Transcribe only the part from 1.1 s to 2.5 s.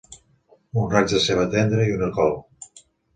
de ceba tendra i una col.